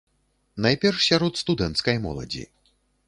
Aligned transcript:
Найперш 0.65 1.05
сярод 1.09 1.33
студэнцкай 1.43 1.95
моладзі. 2.07 2.43